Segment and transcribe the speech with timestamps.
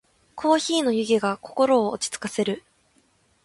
[0.33, 2.63] コーヒーの湯気が心を落ち着かせる。